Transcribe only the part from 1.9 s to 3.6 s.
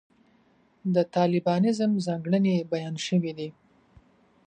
ځانګړنې بیان شوې دي.